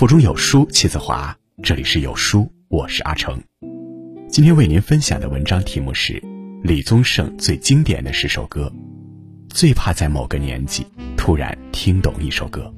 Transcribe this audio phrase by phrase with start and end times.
[0.00, 1.36] 腹中有书气自华。
[1.62, 3.38] 这里是有书，我是阿成。
[4.30, 6.22] 今天为您分享的文章题目是
[6.62, 8.72] 李宗盛最经典的十首歌。
[9.50, 10.86] 最怕在某个年纪
[11.18, 12.72] 突然听懂一首歌。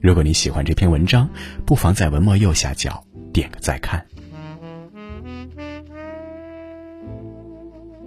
[0.00, 1.28] 如果你喜欢这篇文章，
[1.66, 4.02] 不妨在文末右下角点个再看。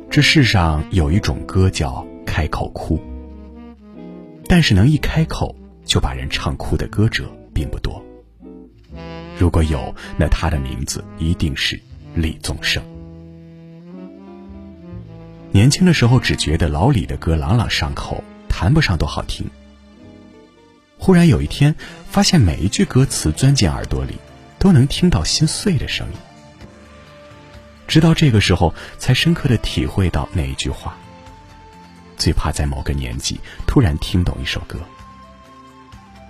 [0.09, 2.99] 这世上有一种歌叫开口哭，
[4.47, 8.03] 但是能一开口就把人唱哭的歌者并不多。
[9.37, 11.79] 如果有，那他的名字一定是
[12.13, 12.83] 李宗盛。
[15.51, 19.45] 年轻的时候只觉得老李的歌朗朗上口，谈不上多好听。
[20.97, 21.75] 忽然有一天，
[22.09, 24.15] 发现每一句歌词钻进耳朵里，
[24.57, 26.13] 都能听到心碎的声音。
[27.87, 30.97] 直到这个时候，才深刻的体会到那一句话：
[32.17, 34.79] 最怕在某个年纪突然听懂一首歌，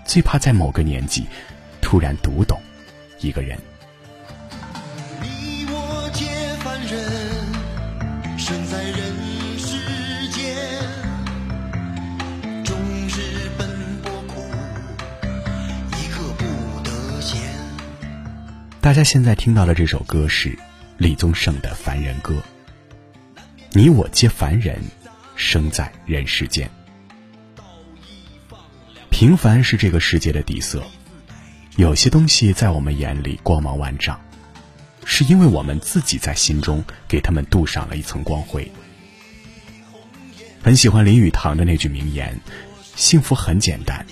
[0.05, 1.25] 最怕在某个年纪
[1.81, 2.59] 突然读懂
[3.25, 3.57] 一个人。
[5.19, 6.27] 你我皆
[6.63, 8.99] 凡人，生在人
[9.57, 10.55] 世间，
[12.63, 13.67] 终日奔
[14.03, 14.45] 波苦，
[15.97, 16.43] 一刻不
[16.83, 17.41] 得闲。
[18.79, 20.55] 大家现在听到的这首歌是
[20.99, 22.35] 李宗盛的《凡人歌》。
[23.71, 24.79] 你我皆凡人，
[25.35, 26.69] 生在人世间。
[29.09, 30.83] 平凡是这个世界的底色，
[31.77, 34.17] 有些东西在我们眼里光芒万丈，
[35.03, 38.71] 是因为我们自己在心中给他们镀上了一层光辉。
[40.63, 42.39] 很喜欢林语堂的那句名言
[42.95, 44.05] ：“幸福很简单，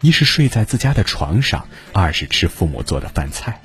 [0.00, 3.60] 一是睡在自家的床上，二是吃父母做的饭菜。”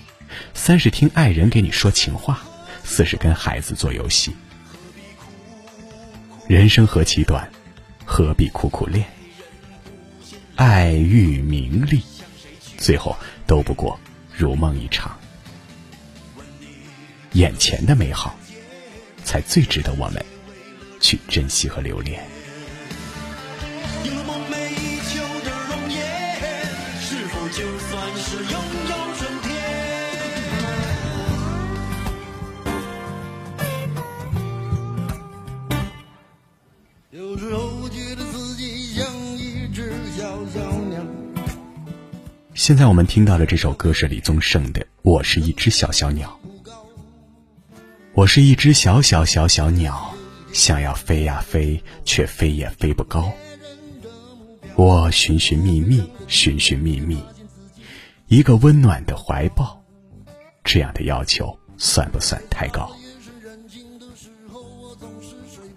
[0.53, 2.41] 三是听爱人给你说情话，
[2.83, 4.33] 四是跟孩子做游戏。
[6.47, 7.49] 人生何其短，
[8.05, 9.05] 何必苦苦恋？
[10.55, 12.03] 爱欲名利，
[12.81, 13.15] 最后
[13.45, 13.97] 都不过
[14.35, 15.15] 如梦一场。
[17.33, 18.35] 眼前的美好，
[19.23, 20.25] 才最值得我们
[21.00, 22.22] 去珍惜和留恋。
[24.03, 26.66] 有了梦寐以求的容颜，
[27.00, 29.00] 是否就算是拥有
[42.71, 46.39] 现在我们听到的这首歌是李宗盛的《我是一只小小鸟》。
[48.13, 50.15] 我是一只小小小小鸟，
[50.53, 53.29] 想要飞呀飞，却飞也飞不高。
[54.75, 57.21] 我寻寻觅觅，寻寻觅觅，
[58.27, 59.83] 一个温暖的怀抱。
[60.63, 62.89] 这样的要求算不算太高？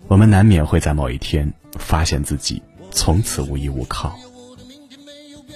[0.07, 2.63] 我们难免会在某一天发现自己
[2.93, 4.17] 从此无依无靠，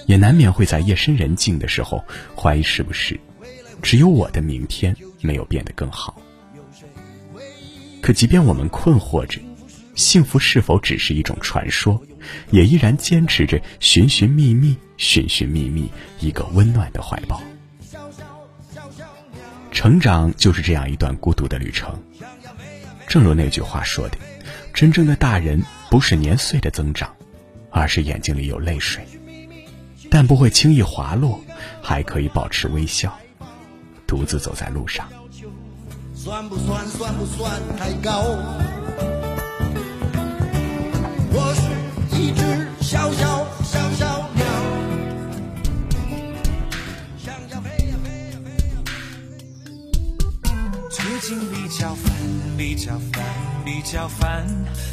[0.09, 2.03] 也难免会在夜深人静的时候
[2.35, 3.19] 怀疑是不是
[3.79, 6.19] 只有我的明天没有变得更好。
[8.01, 9.39] 可即便我们困惑着，
[9.93, 12.01] 幸福是否只是一种传说，
[12.49, 15.87] 也依然坚持着寻寻觅觅，寻寻觅觅
[16.19, 17.39] 一个温暖的怀抱。
[19.71, 21.93] 成长就是这样一段孤独的旅程。
[23.07, 24.17] 正如那句话说的。
[24.73, 25.61] 真正的大人
[25.91, 27.13] 不是年岁的增长，
[27.69, 29.03] 而是眼睛里有泪水，
[30.09, 31.39] 但不会轻易滑落，
[31.81, 33.15] 还可以保持微笑，
[34.07, 35.07] 独自走在路上。
[36.15, 38.25] 算不算算不算太高？
[41.31, 41.61] 我是
[42.17, 44.45] 一只小小小小鸟，
[47.17, 48.91] 想要飞呀飞呀飞呀飞
[50.89, 52.11] 最近比较烦，
[52.57, 53.23] 比较烦，
[53.63, 54.45] 比较烦，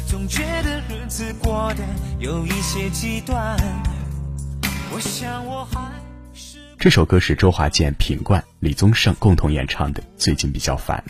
[0.07, 1.83] 总觉得日子过得
[2.19, 3.57] 有一些极端。
[4.93, 5.91] 我想我还
[6.33, 10.01] 是这首歌是周华健、品冠、李宗盛共同演唱的。
[10.17, 11.03] 最近比较烦，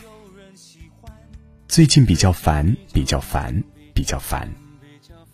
[1.68, 3.62] 最近比较烦，比较烦，
[3.94, 4.48] 比较烦，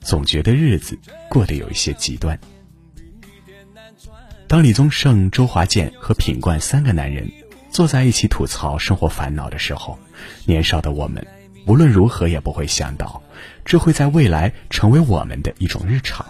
[0.00, 0.98] 总觉得日子
[1.30, 2.38] 过得有一些极端。
[4.46, 7.30] 当李宗盛、周华健和品冠三个男人
[7.70, 9.98] 坐在一起吐槽生活烦恼的时候，
[10.44, 11.26] 年少的我们
[11.66, 13.22] 无论如何也不会想到，
[13.64, 16.26] 这会在未来成为我们的一种日常。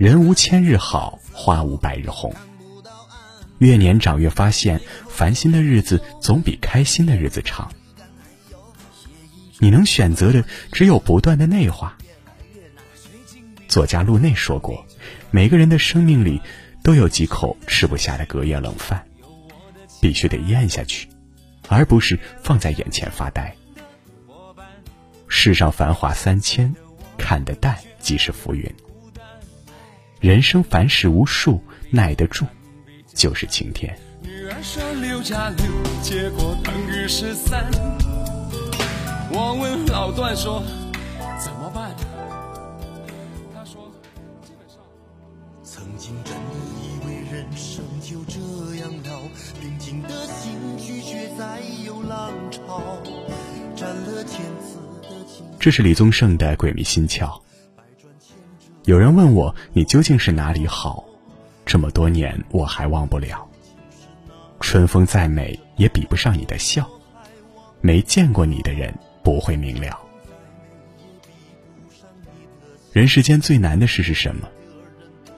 [0.00, 2.34] 人无千日好，花无百日红。
[3.58, 4.80] 越年长越发现，
[5.10, 7.70] 烦心的日子总比开心的日子长。
[9.58, 10.42] 你能选择的
[10.72, 11.98] 只有不断的内化。
[13.68, 14.86] 作家路内说过，
[15.30, 16.40] 每个人的生命里
[16.82, 19.06] 都有几口吃不下的隔夜冷饭，
[20.00, 21.10] 必须得咽下去，
[21.68, 23.54] 而不是放在眼前发呆。
[25.28, 26.74] 世上繁华三千，
[27.18, 28.74] 看得淡即是浮云。
[30.20, 31.58] 人生凡事无数，
[31.88, 32.44] 耐得住
[33.14, 33.98] 就是晴天。
[34.22, 35.64] 女儿说六加六，
[36.02, 37.64] 结果等于十三。
[39.32, 40.62] 我问老段说
[41.42, 41.96] 怎么办？
[43.54, 43.90] 他说
[44.44, 44.76] 基本上。
[45.64, 46.40] 曾经真的
[46.82, 48.38] 以为人生就这
[48.76, 49.22] 样了，
[49.58, 52.98] 平静的心拒绝再有浪潮，
[55.58, 57.20] 这是李宗盛的《鬼迷心窍》。
[58.90, 61.04] 有人问我，你究竟是哪里好？
[61.64, 63.48] 这么多年我还忘不了。
[64.58, 66.90] 春风再美也比不上你的笑，
[67.80, 68.92] 没见过你的人
[69.22, 69.96] 不会明了。
[72.90, 74.48] 人世间最难的事是什么？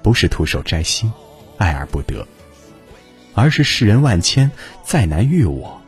[0.02, 1.12] 不是徒手摘星，
[1.58, 2.26] 爱而不得，
[3.34, 4.50] 而是世人万千，
[4.82, 5.78] 再难遇我。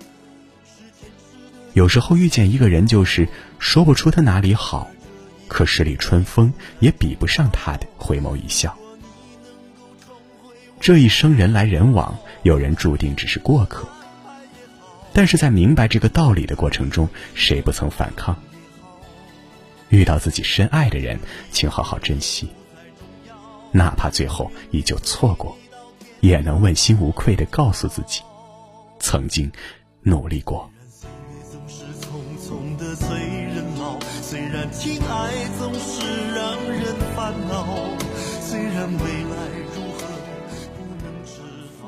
[1.72, 3.26] 有时候遇见一个人，就是
[3.58, 4.86] 说不出他哪里好。
[5.54, 8.76] 可十里春风也比不上他的回眸一笑。
[10.80, 13.86] 这一生人来人往，有人注定只是过客。
[15.12, 18.36] 但是在明白这个道理的过程中，谁不曾反抗？
[19.90, 21.20] 遇到自己深爱的人，
[21.52, 22.48] 请好好珍惜。
[23.70, 25.56] 哪怕最后依旧错过，
[26.18, 28.22] 也能问心无愧的告诉自己，
[28.98, 29.52] 曾经
[30.02, 30.68] 努力过。
[34.64, 36.00] 然情爱总是
[36.34, 37.66] 让人烦恼，
[38.40, 39.36] 虽然未来
[39.74, 40.06] 如何
[40.74, 41.42] 不能知
[41.82, 41.84] 道。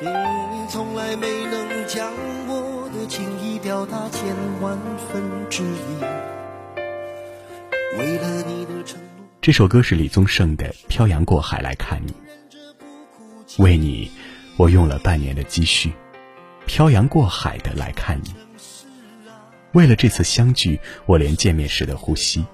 [0.00, 2.12] 你从来没能将
[2.48, 4.76] 我的情意表达千万
[5.12, 6.00] 分之一，
[7.96, 12.12] 为了你的承诺，这首歌是李宗盛的《漂洋过海来看你》，
[13.62, 14.10] 为你，
[14.56, 15.92] 我用了半年的积蓄，
[16.66, 18.34] 漂洋过海的来看你。
[19.72, 22.44] 为了这次相聚，我连见面时的呼吸，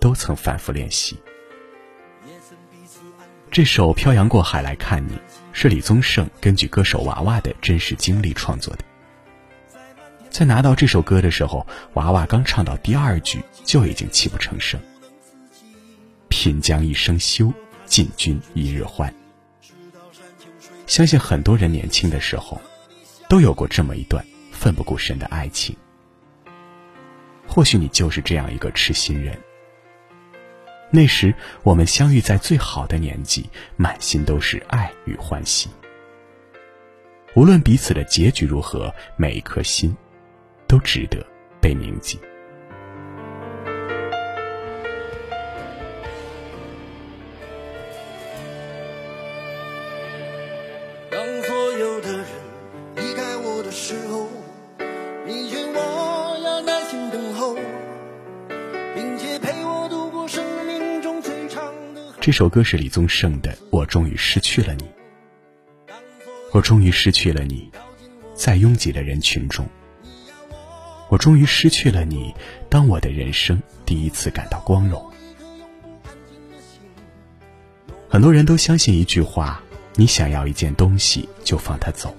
[0.00, 1.18] 都曾反复练习。
[3.50, 5.14] 这首《漂洋过海来看你》
[5.52, 8.84] 是李宗盛根据歌手娃娃的真实经历创作的。
[10.30, 14.80] 在拿到这首歌的时候，娃娃刚唱到第二句就已经泣不成声。
[16.30, 17.52] 贫将一生休，
[17.84, 19.14] 进军一日欢。
[20.86, 22.58] 相信很多人年轻的时候，
[23.28, 25.76] 都有过这么一段奋不顾身的爱情。
[27.54, 29.38] 或许你就是这样一个痴心人。
[30.90, 33.44] 那时我们相遇在最好的年纪，
[33.76, 35.68] 满心都是爱与欢喜。
[37.34, 39.94] 无论彼此的结局如何，每一颗心，
[40.66, 41.22] 都值得
[41.60, 42.18] 被铭记。
[62.22, 64.84] 这首歌是李宗盛的《我终于失去了你》，
[66.52, 67.68] 我终于失去了你，
[68.32, 69.68] 在拥挤的人群中，
[71.08, 72.32] 我终于失去了你。
[72.68, 75.04] 当我的人生第一次感到光荣，
[78.08, 79.60] 很多人都相信一句话：
[79.96, 82.16] 你想要一件东西，就放它走。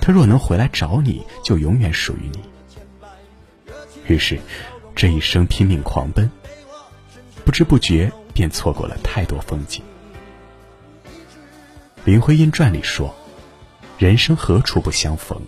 [0.00, 3.74] 他若能回来找你，就永远属于你。
[4.06, 4.38] 于是，
[4.94, 6.30] 这一生拼命狂奔，
[7.44, 9.82] 不知不觉便错过了太多风景。
[12.04, 13.12] 林徽因传里说
[13.98, 15.42] ：“人生何处不相逢？”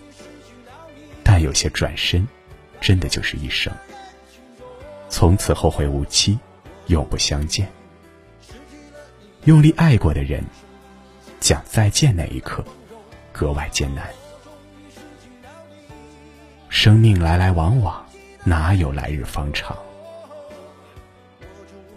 [1.23, 2.27] 但有些转身，
[2.81, 3.73] 真的就是一生。
[5.09, 6.37] 从此后会无期，
[6.89, 7.71] 永不相见。
[9.45, 10.45] 用力爱过的人，
[11.39, 12.65] 讲再见那一刻，
[13.31, 14.05] 格外艰难。
[16.69, 18.05] 生命来来往往，
[18.43, 19.79] 哪有来日方长？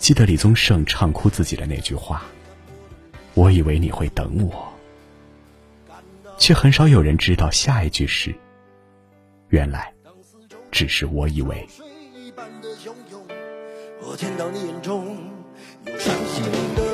[0.04, 2.26] 记得李宗盛唱哭自己的那句话
[3.36, 4.74] ：“我以为你会等我。”
[6.38, 8.36] 却很少有人知道下一句是
[9.48, 9.94] ：“原来
[10.72, 11.66] 只是我以为。”，
[14.04, 15.18] 我见到你眼中
[15.86, 16.44] 有伤心
[16.76, 16.93] 的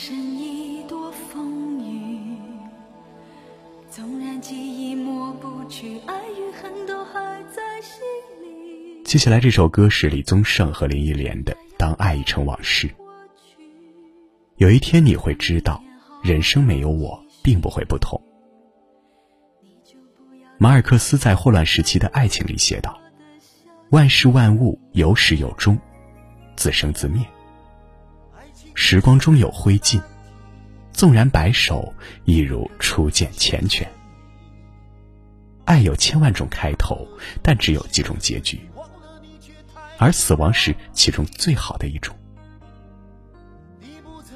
[0.00, 2.34] 人生一朵风雨。
[3.90, 8.00] 纵然记忆抹不去，爱与恨都还在心
[8.42, 9.02] 里。
[9.04, 12.88] 接下来这首歌是李宗盛和林忆莲的《当爱已成往事》。
[14.56, 15.84] 有一天你会知道，
[16.22, 18.18] 人生没有我，并不会不同。
[20.56, 22.98] 马尔克斯在《霍乱时期的爱情》里写道
[23.92, 25.78] ：“万事万物有始有终，
[26.56, 27.22] 自生自灭。
[28.82, 30.00] 时光中有灰烬，
[30.90, 31.92] 纵然白首，
[32.24, 33.86] 亦如初见缱绻。
[35.66, 37.06] 爱有千万种开头，
[37.42, 38.58] 但只有几种结局，
[39.98, 42.16] 而死亡是其中最好的一种。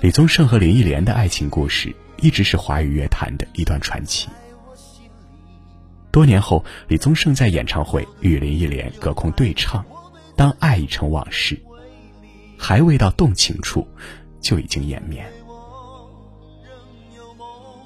[0.03, 4.29] 李宗盛和林忆莲的爱情故事，一直是华语乐坛的一段传奇。
[6.13, 9.83] 多年后，李宗盛在演唱会与林忆莲隔空对唱，
[10.37, 11.57] 《当爱已成往事》，
[12.59, 13.89] 还未到动情处，
[14.45, 15.25] 就已经湮灭。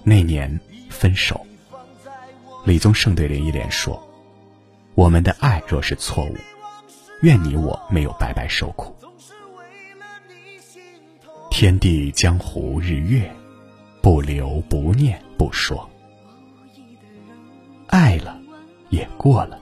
[0.03, 0.61] 那年
[0.91, 1.47] 分手，
[2.65, 4.03] 李宗盛对林忆莲说
[4.97, 6.37] ：“我们的爱若是错误，
[7.23, 8.95] 愿你我没有白白受苦。
[11.51, 13.33] 天地江湖日月，
[14.03, 15.89] 不留不念不说。”
[17.87, 18.39] 爱了，
[18.91, 19.61] 也过了。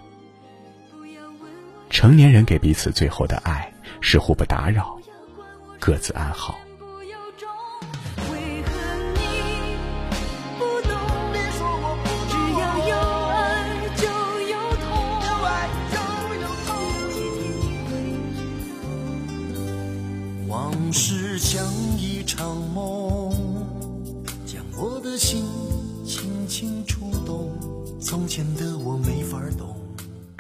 [1.90, 4.98] 成年人给彼此最后的爱是互不打扰，
[5.78, 6.58] 各自安好。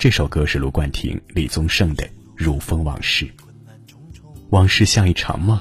[0.06, 2.04] 这首歌是卢冠廷、李宗盛的
[2.36, 3.24] 《如风往事》，
[4.50, 5.60] 往事像一场梦，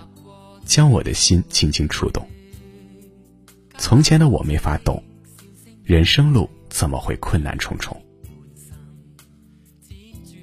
[0.64, 2.24] 将我的心轻轻触动。
[3.80, 5.04] 从前的我没法懂，
[5.84, 8.00] 人生路怎么会困难重重？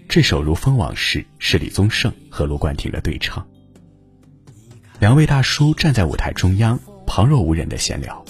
[0.08, 3.46] 这首《如风往事》是李宗盛和卢冠廷的对唱，
[4.98, 8.24] 两位大叔站在舞台中央，旁若无人的闲聊。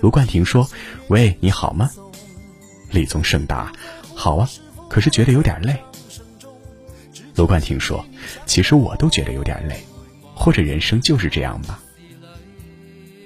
[0.00, 0.66] 卢冠廷说
[1.10, 1.90] ：“喂，你好吗？”
[2.90, 3.70] 李宗盛答
[4.18, 4.50] ：“好啊，
[4.90, 5.80] 可是觉得有点累。”
[7.36, 8.04] 卢冠廷说
[8.46, 9.78] ：“其实我都觉得有点累，
[10.34, 11.80] 或者人生就是这样吧。”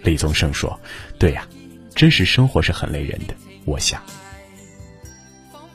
[0.04, 0.78] 李宗盛说
[1.18, 1.48] ：“对呀，
[1.94, 3.34] 真实生活是很累人的。”
[3.64, 4.02] 我想。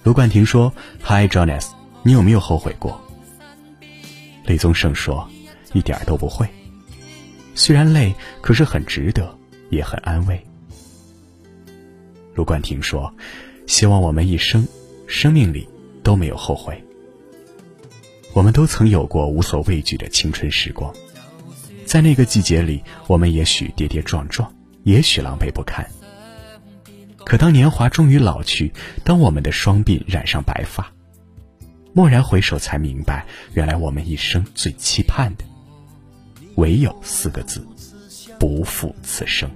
[0.03, 0.71] 卢冠廷说
[1.03, 1.71] ：“Hi，Jonas，
[2.03, 3.01] 你有没有后悔过？”
[4.45, 5.27] 李宗盛说
[5.73, 6.47] ：“一点都不会。
[7.55, 9.35] 虽然累，可是很值得，
[9.71, 10.39] 也很安慰。”
[12.35, 13.11] 卢冠廷说
[13.65, 14.67] ：“希望我们一生，
[15.07, 15.67] 生命里
[16.03, 16.83] 都没有后悔。
[18.33, 20.93] 我们都曾有过无所畏惧的青春时光，
[21.85, 25.89] 在那个季节里，我们也许跌跌撞撞，也许狼狈不堪。
[27.25, 28.71] 可当年华终于老去，
[29.03, 30.93] 当我们的双鬓染上白发，
[31.93, 35.43] 蓦然回首，才明白，原来我们一生最期盼的，
[36.55, 37.65] 唯有四个字：
[38.39, 39.49] 不负此生。”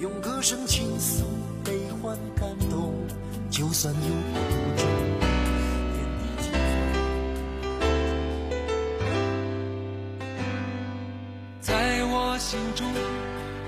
[0.00, 1.25] 用歌声倾诉。
[3.76, 4.40] 感动，就算有苦
[4.76, 4.88] 衷，
[11.60, 12.86] 在我心中，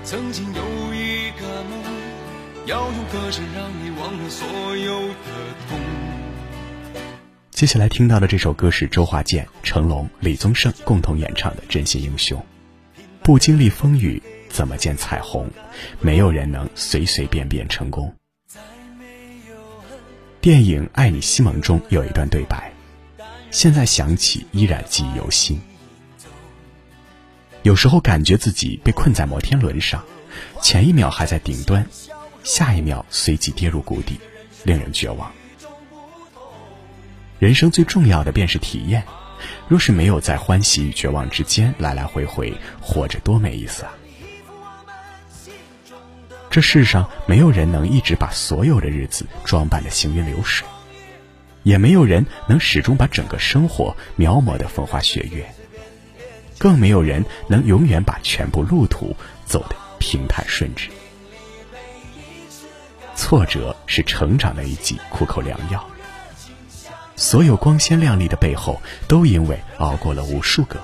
[0.03, 0.61] 曾经有
[0.93, 1.83] 一个梦，
[2.65, 5.13] 要用歌声让你忘了所有的
[5.69, 5.79] 痛。
[7.51, 12.39] 接下来听到的这首歌是周华健、成龙、李宗盛共同演唱的《真心英雄》。
[13.21, 15.47] 不经历风雨，怎么见彩虹？
[15.99, 18.18] 没有人能随随便便成功。
[20.41, 22.71] 电影《爱你西蒙》中有一段对白，
[23.51, 25.59] 现在想起依然记忆犹新。
[27.61, 30.01] 有时候感觉自己被困在摩天轮上，
[30.61, 31.85] 前一秒还在顶端，
[32.41, 34.17] 下一秒随即跌入谷底，
[34.63, 35.29] 令人绝望。
[37.37, 39.03] 人生最重要的便是体验，
[39.67, 43.91] 若是没有在欢喜与绝望之间来来回回，活着多没意思啊！
[46.49, 50.67] 这世上没有人能一直把所有的日子装扮的行云流水，
[51.61, 55.47] 也没有人能始终把整个生活描摹的风花雪月，
[56.57, 59.15] 更没有人能永远把全部路途
[59.45, 60.89] 走得平坦顺直。
[63.15, 65.85] 挫折是成长的一剂苦口良药，
[67.15, 70.79] 所有光鲜亮丽的背后，都因为熬过了无数个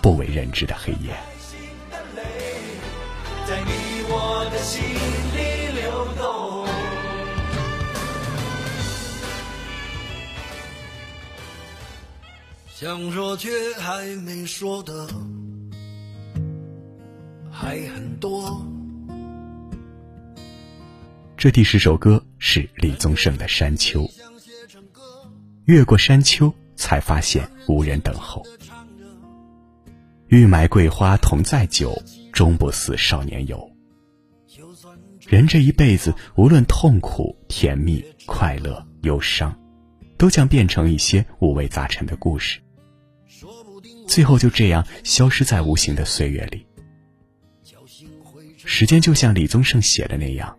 [0.00, 1.14] 不为人知的黑夜。
[12.76, 15.06] 想说却还没说的
[17.48, 18.66] 还很多。
[21.36, 24.02] 这第十首歌是李宗盛的《山丘》。
[25.66, 28.44] 越过山丘，才发现无人等候。
[30.26, 31.96] 欲买桂花同载酒，
[32.32, 33.70] 终不似少年游。
[35.20, 39.56] 人这一辈子，无论痛苦、甜蜜、快乐、忧伤，
[40.16, 42.60] 都将变成一些五味杂陈的故事，
[44.06, 46.66] 最后就这样消失在无形的岁月里。
[48.64, 50.56] 时间就像李宗盛写的那样，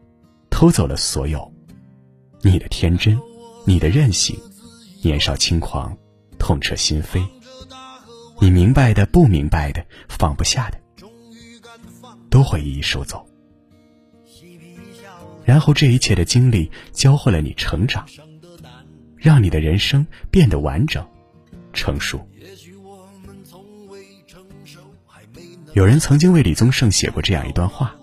[0.50, 1.52] 偷走了所有，
[2.42, 3.20] 你的天真，
[3.66, 4.38] 你的任性，
[5.02, 5.98] 年少轻狂，
[6.38, 7.26] 痛彻心扉，
[8.40, 10.80] 你明白的、不明白的、放不下的，
[12.30, 13.28] 都会一一收走。
[15.44, 18.08] 然后这一切的经历教会了你成长，
[19.26, 21.04] 让你的人生变得完整、
[21.74, 22.30] 成熟。
[25.74, 27.96] 有人曾经为李宗盛写过这样一段话：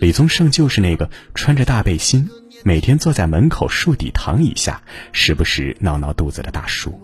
[0.00, 2.30] 李宗盛就是那个穿着大背心，
[2.64, 4.82] 每天坐在门口树底躺椅下，
[5.12, 6.98] 时不时闹闹肚子的大叔。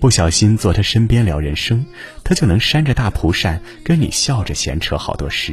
[0.00, 1.84] 不小心坐他身边聊人生，
[2.22, 5.52] 他就能扇着大蒲扇跟你笑着闲扯好多事。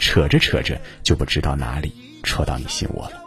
[0.00, 1.92] 扯着扯着就不知道哪里
[2.24, 3.21] 戳到你心窝了。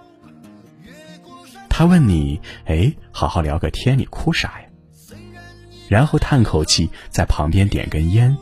[1.78, 4.68] 他问你：“哎，好好聊个天，你哭啥呀？”
[5.92, 8.38] 然后叹口气，在旁边点根烟，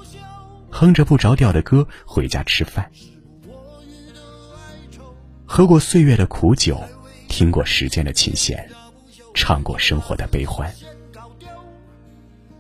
[0.69, 2.91] 哼着不着调的歌回家吃饭。
[5.47, 6.79] 喝过岁月的苦酒，
[7.27, 8.69] 听过时间的琴弦，
[9.33, 10.71] 唱过生活的悲欢。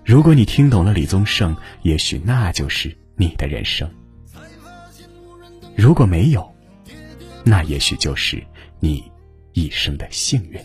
[0.03, 3.87] 如果你听懂了李宗盛，也许那就是你的人生；
[5.75, 6.51] 如果没有，
[7.43, 8.43] 那也许就是
[8.79, 9.03] 你
[9.53, 10.59] 一生的幸运。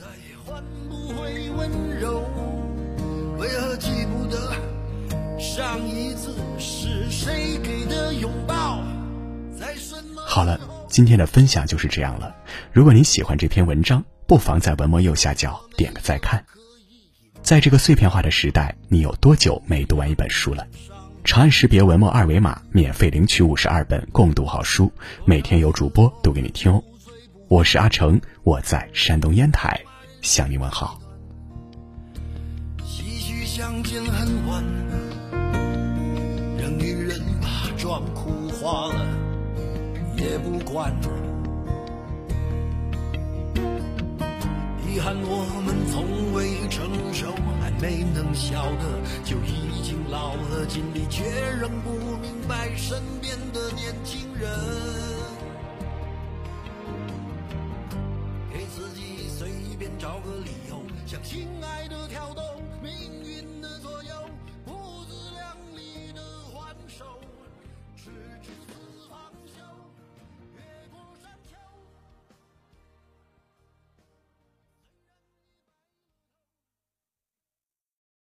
[5.39, 8.83] 上一次是谁给的拥抱？
[10.27, 12.35] 好了，今天的分享就是这样了。
[12.73, 16.45] 如果你喜欢这篇文章，不妨在文末右下角点个再看。
[17.43, 20.67] 在这个碎片化的时代，你有多久没读完一本书了？
[21.25, 24.93] 长按识别文末二维码，免费领取五十二本共读好书，
[25.25, 26.83] 每天有主播读给你听哦。
[27.49, 29.81] 我是阿成，我在山东烟台
[30.21, 31.01] 向你问好。
[32.79, 34.63] 唏嘘相见恨晚。
[36.79, 39.05] 女人把妆哭花了
[40.19, 40.95] 也不管，
[44.87, 51.25] 遗憾我们从未成熟，还没能晓得就已经老了，尽力却
[51.59, 54.49] 仍不明白身边的年轻人，
[61.29, 61.88] 亲，爱。